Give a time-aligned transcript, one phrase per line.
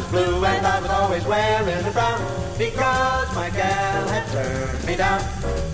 [0.00, 2.20] was blue and I was always wearing a brown
[2.56, 5.22] because my gal had turned me down.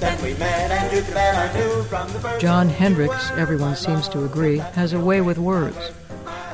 [0.00, 2.40] Then we met and you bet I knew from the first.
[2.40, 5.92] Jon Hendricks, everyone seems to agree, has a way with words.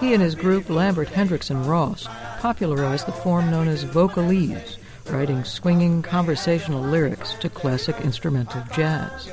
[0.01, 2.07] He and his group, Lambert Hendricks and Ross,
[2.41, 4.77] popularized the form known as vocalese,
[5.09, 9.31] writing swinging conversational lyrics to classic instrumental jazz.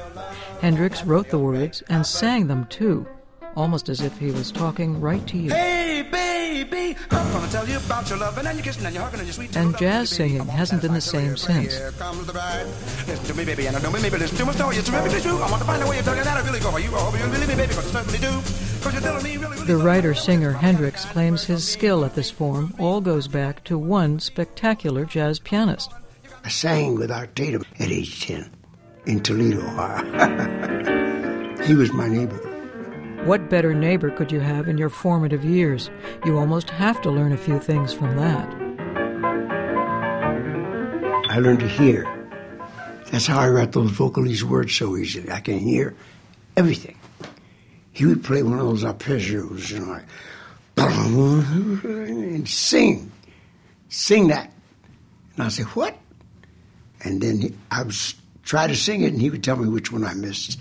[0.61, 3.07] Hendricks wrote the words and sang them too,
[3.55, 5.49] almost as if he was talking right to you.
[5.49, 6.95] Hey, baby,
[7.29, 9.33] I'm gonna tell you about your loving and your kissing and your hugging and your
[9.33, 11.77] sweet And jazz singing hasn't been the same since.
[11.77, 12.65] The bride.
[13.07, 14.77] Listen to me, baby, and I know me, maybe listen to my story.
[14.77, 15.37] It's terrifically true.
[15.37, 16.89] I want to find a way of telling you that I really go for you.
[16.89, 18.31] I hope you believe me, baby, because I certainly do.
[18.79, 22.31] Because you're telling me really, really The writer singer Hendricks claims his skill at this
[22.31, 25.91] form all goes back to one spectacular jazz pianist.
[26.43, 28.49] I sang with Art Tatum at age 10
[29.05, 29.61] in Toledo,
[31.65, 32.48] he was my neighbor.
[33.25, 35.89] What better neighbor could you have in your formative years?
[36.25, 38.47] You almost have to learn a few things from that.
[41.29, 42.07] I learned to hear.
[43.11, 45.29] That's how I write those vocalese words so easily.
[45.31, 45.95] I can hear
[46.55, 46.97] everything.
[47.91, 50.05] He would play one of those arpeggios, you know, like,
[51.83, 53.11] and sing,
[53.89, 54.49] sing that.
[55.35, 55.97] And I say, what?
[57.03, 57.95] And then I would
[58.43, 60.59] try to sing it, and he would tell me which one I missed.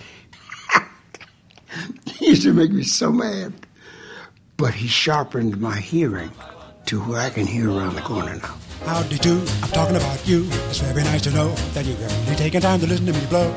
[2.29, 3.55] He used to make me so mad.
[4.59, 6.31] But he sharpened my hearing
[6.85, 8.55] to where I can hear around the corner now.
[8.85, 10.45] Howdy do, I'm talking about you.
[10.69, 13.51] It's very nice to know that you're really taking time to listen to me blow.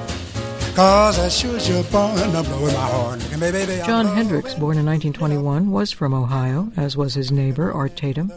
[0.74, 3.20] Cause as sure as you're born, I'm blowing my horn.
[3.42, 7.98] Baby, baby, Jon Hendricks, born in 1921, was from Ohio, as was his neighbor, Art
[7.98, 8.32] Tatum.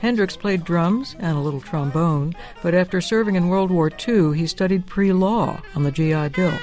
[0.00, 4.48] Hendricks played drums and a little trombone, but after serving in World War II, he
[4.48, 6.58] studied pre law on the GI Bill.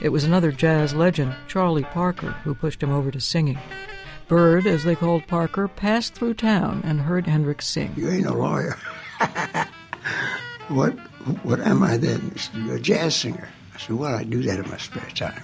[0.00, 3.58] It was another jazz legend, Charlie Parker, who pushed him over to singing.
[4.28, 7.94] Bird, as they called Parker, passed through town and heard Hendricks sing.
[7.96, 8.76] You ain't a lawyer.
[10.68, 10.92] what
[11.42, 12.30] what am I then?
[12.32, 13.48] He said, You're a jazz singer.
[13.74, 15.42] I said, Well, I do that in my spare time.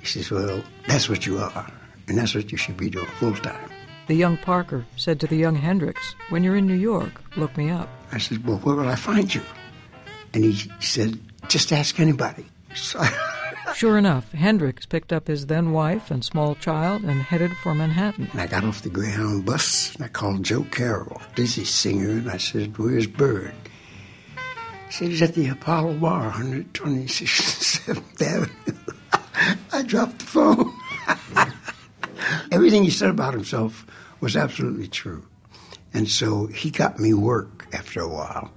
[0.00, 1.70] He says, Well, that's what you are,
[2.08, 3.70] and that's what you should be doing full time.
[4.06, 7.70] The young Parker said to the young Hendricks, When you're in New York, look me
[7.70, 7.88] up.
[8.12, 9.42] I said, Well, where will I find you?
[10.32, 12.46] And he said, Just ask anybody.
[13.74, 18.28] Sure enough, Hendricks picked up his then wife and small child and headed for Manhattan.
[18.32, 22.30] And I got off the Greyhound bus and I called Joe Carroll, dizzy singer, and
[22.30, 23.52] I said, Where's Bird?
[24.86, 28.94] He said, He's at the Apollo Bar, 126th Avenue.
[29.72, 30.72] I dropped the phone.
[32.52, 33.84] Everything he said about himself
[34.20, 35.26] was absolutely true.
[35.92, 38.50] And so he got me work after a while.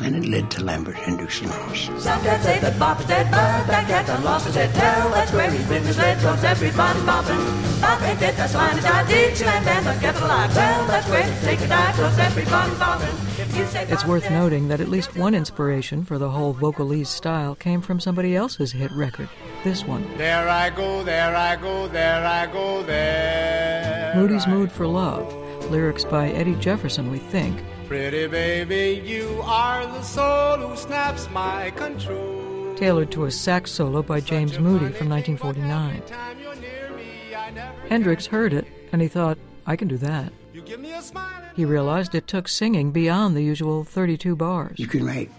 [0.00, 1.84] And it led to Lambert Hendricks and Ross.
[2.02, 4.74] Some cats say that Bop dead, but that cat done lost his head.
[4.74, 7.80] Tell that's where he's been misled, cause everybody's bopping.
[7.80, 9.06] Bop ain't dead, that's line is out.
[9.06, 10.48] Dixieland and the capital I.
[10.48, 13.32] Well, that's where to take a dive, cause everybody's bopping.
[13.38, 17.80] If It's worth noting that at least one inspiration for the whole vocalese style came
[17.80, 19.28] from somebody else's hit record,
[19.64, 20.06] this one.
[20.16, 24.12] There I go, there I go, there I go, there.
[24.14, 24.92] Moody's I Mood for go.
[24.92, 27.62] Love, lyrics by Eddie Jefferson, we think.
[27.92, 32.74] Pretty baby, you are the soul who snaps my control.
[32.74, 36.00] Tailored to a sax solo by James Moody from 1949.
[36.06, 39.36] Time me, I never Hendricks heard it, and he thought,
[39.66, 40.32] I can do that.
[40.54, 41.42] You give me a smile.
[41.54, 44.78] He realized it took singing beyond the usual 32 bars.
[44.78, 45.30] You can write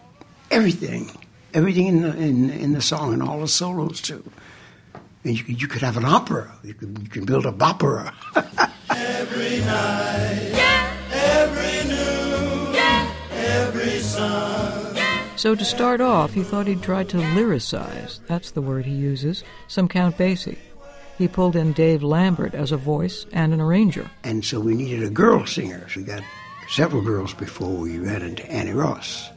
[0.52, 1.10] everything,
[1.56, 4.24] everything in the, in, in the song and all the solos too.
[5.24, 6.56] And you could, you could have an opera.
[6.64, 8.14] You could, you could build a bopera.
[15.44, 19.44] So to start off, he thought he'd try to lyricize, that's the word he uses,
[19.68, 20.58] some Count Basie.
[21.18, 24.10] He pulled in Dave Lambert as a voice and an arranger.
[24.24, 25.86] and so we needed a girl singer.
[25.90, 26.24] So we got
[26.70, 29.32] several girls before we ran into Annie Ross.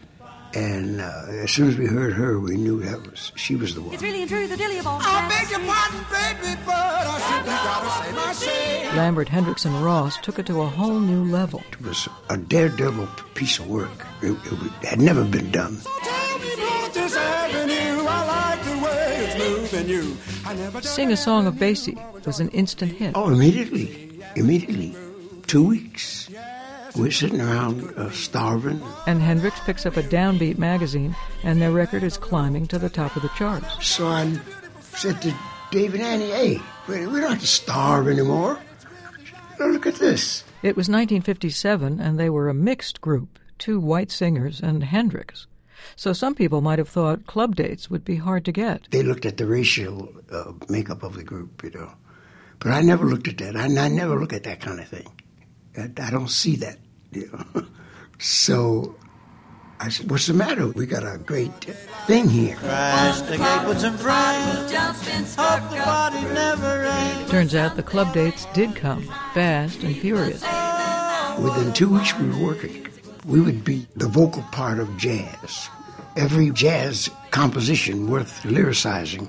[0.56, 3.82] And uh, as soon as we heard her, we knew that was she was the
[3.82, 3.92] one.
[3.92, 5.28] It's really and truly the dilly of all I jazz.
[5.28, 8.96] beg your pardon, baby, but I simply gotta say my say.
[8.96, 11.62] Lambert, Hendricks, and Ross took it to a whole new level.
[11.72, 14.06] It was a daredevil piece of work.
[14.22, 15.76] It, it had never been done.
[16.02, 18.06] Tell me about this avenue.
[18.08, 20.16] I like the way it's moving you.
[20.46, 23.12] I never Sing a Song of Basie was an instant hit.
[23.14, 24.96] Oh, immediately, immediately,
[25.46, 26.30] two weeks.
[26.96, 28.82] We're sitting around uh, starving.
[29.06, 31.14] And Hendricks picks up a downbeat magazine,
[31.44, 33.86] and their record is climbing to the top of the charts.
[33.86, 34.38] So I
[34.80, 35.34] said to
[35.70, 38.58] Dave and Annie, "Hey, we we don't have to starve anymore.
[39.60, 44.10] Now look at this." It was 1957, and they were a mixed group two white
[44.10, 45.46] singers and Hendricks.
[45.94, 48.88] So some people might have thought club dates would be hard to get.
[48.90, 51.92] They looked at the racial uh, makeup of the group, you know.
[52.58, 53.56] But I never looked at that.
[53.56, 55.06] I, I never look at that kind of thing.
[55.76, 56.78] I, I don't see that
[57.12, 57.66] You know?
[58.18, 58.94] so
[59.80, 60.68] I said, What's the matter?
[60.68, 61.52] We got a great
[62.06, 62.56] thing here.
[62.62, 64.72] Masticate with some friends.
[65.36, 67.30] Hope the party never ends.
[67.30, 69.02] Turns out the club dates did come,
[69.34, 70.42] fast and furious.
[71.38, 72.86] Within two weeks, we were working.
[73.26, 75.68] We would be the vocal part of jazz.
[76.16, 79.28] Every jazz composition worth lyricizing,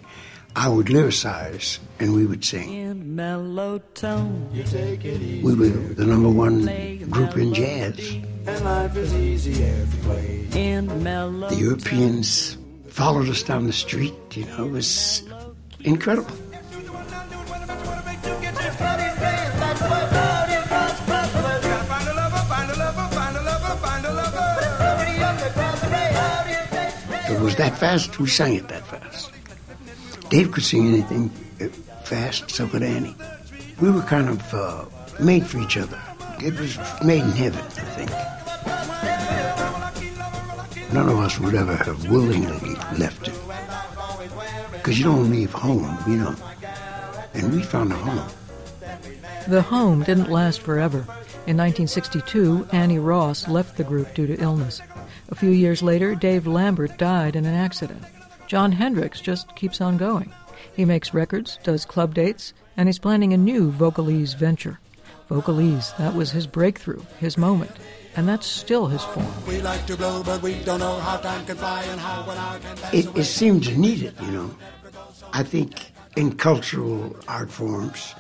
[0.57, 2.74] I would lyricize and we would sing.
[2.74, 4.50] In mellow tone.
[4.51, 5.44] You take it easy.
[5.44, 6.65] We were the number one
[7.12, 8.00] group in jazz.
[8.48, 10.48] And life is easy every way.
[10.56, 12.57] In mellow The Europeans
[12.88, 14.15] followed us down the street.
[14.31, 15.21] You know, it was
[15.81, 16.36] incredible.
[27.30, 28.87] It was that fast, we sang it that fast.
[30.30, 31.30] Dave could sing anything
[32.04, 33.16] fast, so could Annie.
[33.82, 34.86] We were kind of uh,
[35.20, 36.02] made for each other.
[36.40, 38.12] It was made in heaven, I think.
[40.94, 43.34] None of us would ever have willingly left it.
[44.72, 46.36] Because you don't leave home, you know.
[47.34, 48.28] And we found a home.
[49.48, 51.00] The home didn't last forever.
[51.46, 54.82] In 1962, Annie Ross left the group due to illness.
[55.30, 58.04] A few years later, Dave Lambert died in an accident.
[58.48, 60.32] Jon Hendricks just keeps on going.
[60.76, 64.80] He makes records, does club dates, and he's planning a new Vocalese venture.
[65.30, 67.72] Vocalese, that was his breakthrough, his moment,
[68.16, 69.28] and that's still his form.
[69.48, 72.38] We like to blow, but we don't know how time can fly and how one
[72.38, 73.22] hour can It, away.
[73.22, 74.56] it seems needed, you know.
[75.34, 78.14] I think in cultural art forms,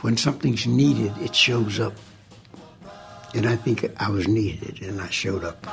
[0.00, 1.94] when something's needed, it shows up.
[3.34, 5.64] And I think I was needed, and I showed up.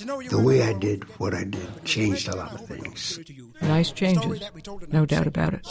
[0.00, 3.18] The way I did what I did changed a lot of things.
[3.60, 4.40] Nice changes,
[4.90, 5.66] no doubt about it.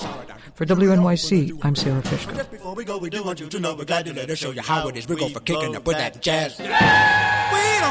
[0.53, 2.35] For WNYC, I'm Sara Fishko.
[2.35, 4.37] Just before we go, we do want you to know we're glad to let us
[4.37, 5.07] show you how it is.
[5.07, 6.59] We go for kicking up with that jazz.
[6.59, 6.75] We don't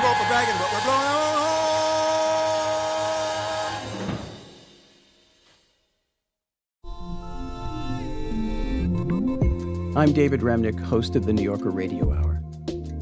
[0.03, 1.35] go for bragging, but we're blowing our own
[9.93, 9.97] horn.
[9.97, 12.38] I'm David Remnick, host of the New Yorker Radio Hour.